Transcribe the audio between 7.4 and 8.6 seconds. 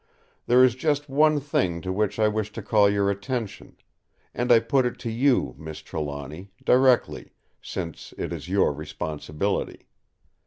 since it is